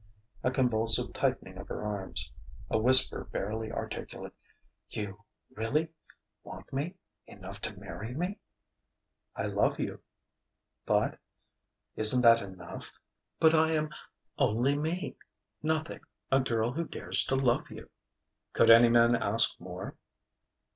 A 0.43 0.49
convulsive 0.49 1.13
tightening 1.13 1.59
of 1.59 1.67
her 1.67 1.85
arms.... 1.85 2.31
A 2.71 2.79
whisper 2.79 3.23
barely 3.31 3.71
articulate: 3.71 4.33
"You 4.89 5.25
really... 5.51 5.89
want 6.43 6.73
me... 6.73 6.95
enough 7.27 7.61
to 7.61 7.77
marry 7.79 8.15
me?" 8.15 8.39
"I 9.35 9.45
love 9.45 9.79
you." 9.79 9.99
"But...." 10.87 11.19
"Isn't 11.95 12.23
that 12.23 12.41
enough?" 12.41 12.97
"But 13.39 13.53
I 13.53 13.73
am 13.73 13.89
only 14.39 14.75
me: 14.75 15.17
nothing: 15.61 15.99
a 16.31 16.39
girl 16.39 16.71
who 16.71 16.85
dares 16.85 17.23
to 17.25 17.35
love 17.35 17.69
you." 17.69 17.87
"Could 18.53 18.71
any 18.71 18.89
man 18.89 19.15
ask 19.15 19.59
more?" 19.59 19.95